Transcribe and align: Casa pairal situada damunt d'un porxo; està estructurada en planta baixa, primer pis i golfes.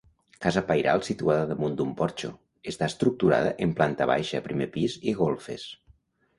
Casa 0.43 0.61
pairal 0.69 1.03
situada 1.07 1.43
damunt 1.51 1.75
d'un 1.81 1.91
porxo; 1.99 2.33
està 2.73 2.89
estructurada 2.93 3.53
en 3.69 3.77
planta 3.83 4.11
baixa, 4.15 4.43
primer 4.51 4.73
pis 4.79 5.01
i 5.13 5.19
golfes. 5.25 5.71